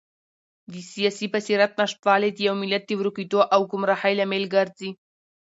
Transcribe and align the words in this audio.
د 0.71 0.73
سیاسي 0.91 1.27
بصیرت 1.33 1.71
نشتوالی 1.81 2.29
د 2.33 2.39
یو 2.47 2.55
ملت 2.61 2.83
د 2.87 2.91
ورکېدو 3.01 3.39
او 3.53 3.61
ګمراهۍ 3.71 4.13
لامل 4.19 4.43
ګرځي. 4.55 4.89